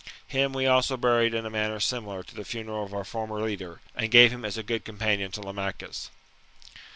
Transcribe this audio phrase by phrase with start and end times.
[0.25, 3.81] Him we also buried in a manner similar to the funeral of our former leader,
[3.95, 6.09] and gave him as a good companion to Lamachus.